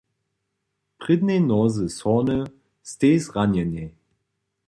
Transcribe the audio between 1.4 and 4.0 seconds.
noze sorny stej zranjenej.